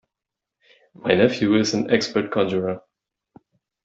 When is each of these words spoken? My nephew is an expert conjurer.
My 0.95 1.13
nephew 1.13 1.53
is 1.57 1.75
an 1.75 1.91
expert 1.91 2.31
conjurer. 2.31 2.81